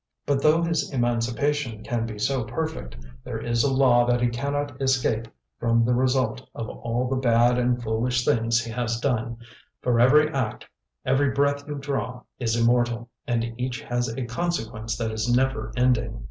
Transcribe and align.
But 0.25 0.41
though 0.41 0.63
his 0.63 0.91
emancipation 0.91 1.83
can 1.83 2.07
be 2.07 2.17
so 2.17 2.43
perfect, 2.43 2.97
there 3.23 3.37
is 3.37 3.63
a 3.63 3.71
law 3.71 4.03
that 4.07 4.19
he 4.19 4.29
cannot 4.29 4.81
escape 4.81 5.27
from 5.59 5.85
the 5.85 5.93
result 5.93 6.49
of 6.55 6.67
all 6.69 7.07
the 7.07 7.17
bad 7.17 7.59
and 7.59 7.79
foolish 7.83 8.25
things 8.25 8.63
he 8.63 8.71
has 8.71 8.99
done, 8.99 9.37
for 9.79 9.99
every 9.99 10.27
act, 10.31 10.67
every 11.05 11.29
breath 11.29 11.67
you 11.67 11.75
draw, 11.75 12.23
is 12.39 12.55
immortal, 12.55 13.09
and 13.27 13.53
each 13.59 13.79
has 13.81 14.07
a 14.07 14.25
consequence 14.25 14.97
that 14.97 15.11
is 15.11 15.31
never 15.31 15.71
ending. 15.77 16.19